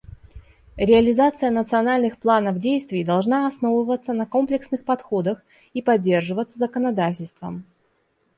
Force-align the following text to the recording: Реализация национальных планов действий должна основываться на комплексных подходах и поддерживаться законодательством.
Реализация 0.77 1.51
национальных 1.51 2.17
планов 2.17 2.57
действий 2.57 3.03
должна 3.03 3.45
основываться 3.45 4.13
на 4.13 4.25
комплексных 4.25 4.83
подходах 4.83 5.43
и 5.75 5.83
поддерживаться 5.83 6.57
законодательством. 6.57 7.65